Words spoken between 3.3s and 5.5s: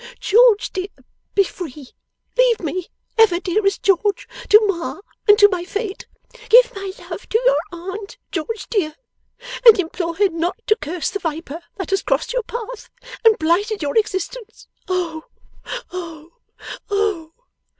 dearest George, to Ma and to